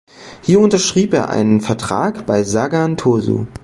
Hier 0.41 0.59
unterschrieb 0.59 1.13
er 1.13 1.29
einen 1.29 1.61
Vertrag 1.61 2.25
bei 2.25 2.41
Sagan 2.41 2.97
Tosu. 2.97 3.45